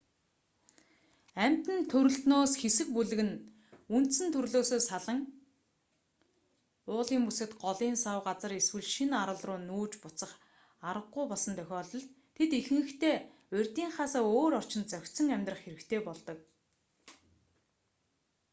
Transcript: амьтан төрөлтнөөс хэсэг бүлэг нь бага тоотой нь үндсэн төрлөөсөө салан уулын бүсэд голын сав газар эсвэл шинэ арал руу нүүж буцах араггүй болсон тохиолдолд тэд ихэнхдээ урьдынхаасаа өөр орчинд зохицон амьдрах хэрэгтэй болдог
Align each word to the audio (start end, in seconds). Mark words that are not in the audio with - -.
амьтан 1.45 1.79
төрөлтнөөс 1.91 2.51
хэсэг 2.59 2.87
бүлэг 2.95 3.21
нь 3.27 3.33
бага 3.39 3.45
тоотой 3.45 3.89
нь 3.89 3.89
үндсэн 3.95 4.29
төрлөөсөө 4.35 4.79
салан 4.89 5.19
уулын 6.93 7.23
бүсэд 7.27 7.51
голын 7.63 7.95
сав 8.03 8.17
газар 8.27 8.53
эсвэл 8.61 8.87
шинэ 8.95 9.15
арал 9.23 9.41
руу 9.47 9.59
нүүж 9.67 9.93
буцах 10.03 10.31
араггүй 10.89 11.25
болсон 11.31 11.53
тохиолдолд 11.59 12.07
тэд 12.37 12.51
ихэнхдээ 12.59 13.15
урьдынхаасаа 13.57 14.23
өөр 14.35 14.53
орчинд 14.59 14.87
зохицон 14.93 15.27
амьдрах 15.35 15.61
хэрэгтэй 15.63 16.01
болдог 16.07 16.39